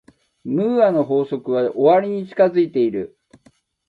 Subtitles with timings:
[0.43, 3.19] ムーアの法則は終わりに近づいている。